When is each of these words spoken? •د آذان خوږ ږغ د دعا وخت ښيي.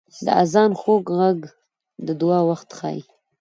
•د 0.25 0.27
آذان 0.41 0.71
خوږ 0.79 0.99
ږغ 1.19 1.39
د 2.05 2.07
دعا 2.19 2.39
وخت 2.49 2.69
ښيي. 2.77 3.01